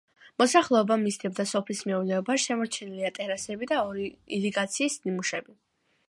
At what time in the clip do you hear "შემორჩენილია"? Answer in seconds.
2.45-3.11